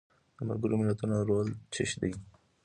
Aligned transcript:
د 0.37 0.39
ملګرو 0.47 0.79
ملتونو 0.81 1.15
رول 1.29 1.47
څه 1.73 1.83
دی؟ 2.01 2.11